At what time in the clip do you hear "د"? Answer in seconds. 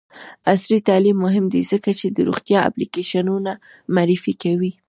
2.09-2.17